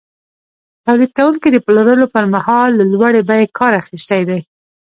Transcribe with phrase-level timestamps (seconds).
[0.85, 4.39] تولیدونکي د پلورلو پر مهال له لوړې بیې کار اخیستی دی